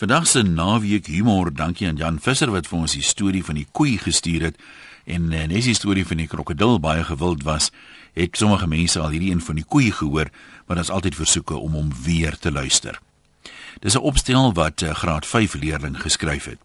[0.00, 3.66] Vandag se naweek humor, dankie aan Jan Visser wat vir ons die storie van die
[3.76, 4.60] koei gestuur het
[5.04, 7.66] en eh, nes die storie van die krokodil baie gewild was,
[8.16, 10.30] het sommige mense al hierdie een van die koei gehoor,
[10.64, 12.96] maar daar's altyd versoeke om hom weer te luister.
[13.84, 16.60] Dis 'n opstel wat 'n eh, graad 5 leerling geskryf het.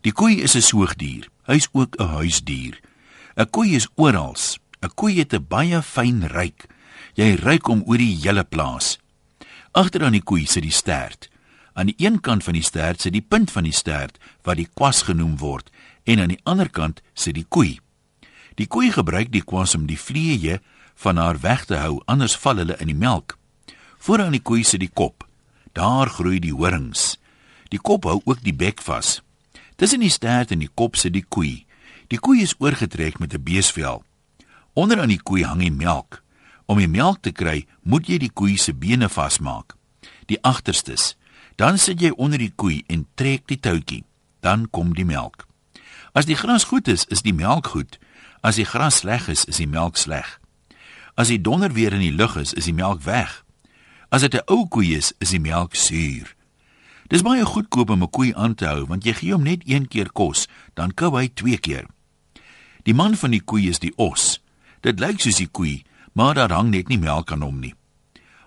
[0.00, 1.28] Die koei is 'n soogdier.
[1.44, 2.80] Hy's ook 'n huisdier.
[3.36, 4.36] 'n Koei is oral.
[4.80, 6.64] 'n Koei het 'n baie fyn ruik.
[7.14, 8.98] Jy ruik hom oor die hele plaas.
[9.72, 11.31] Agter aan die koei sit die stert.
[11.72, 14.68] Aan die een kant van die stert sit die punt van die stert wat die
[14.74, 15.70] kwas genoem word
[16.04, 17.78] en aan die ander kant sit die koei.
[18.54, 20.58] Die koei gebruik die kwas om die vliee
[21.02, 23.38] van haar weg te hou, anders val hulle in die melk.
[23.98, 25.24] Vooraan die koei sit die kop.
[25.72, 27.16] Daar groei die horings.
[27.72, 29.20] Die kop hou ook die bek vas.
[29.76, 31.64] Tussen die stert en die kop sit die koei.
[32.12, 34.04] Die koei is oorgetrek met 'n beesvel.
[34.74, 36.22] Onder aan die koei hang die melk.
[36.66, 39.76] Om die melk te kry, moet jy die koei se bene vasmaak.
[40.26, 41.16] Die agterstes
[41.56, 44.04] Dan sit jy onder die koei en trek die touwtjie.
[44.40, 45.46] Dan kom die melk.
[46.12, 47.98] As die gras goed is, is die melk goed.
[48.42, 50.38] As die gras sleg is, is die melk sleg.
[51.14, 53.44] As die donder weer in die lug is, is die melk weg.
[54.10, 56.34] As dit 'n ou koei is, is die melk suur.
[57.08, 59.88] Dis baie goedkoop om 'n koei aan te hou, want jy gee hom net een
[59.88, 61.86] keer kos, dan kou hy twee keer.
[62.82, 64.40] Die man van die koei is die os.
[64.80, 67.74] Dit lyk soos die koei, maar daar hang net nie melk aan hom nie.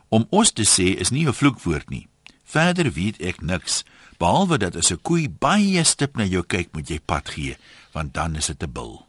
[0.09, 2.07] Om os te sê is nie 'n vloekwoord nie.
[2.45, 3.83] Verder weet ek niks
[4.21, 7.57] behalwe dat as 'n koei baie stip na jou kyk, moet jy pad gee,
[7.91, 9.05] want dan is dit 'n bil.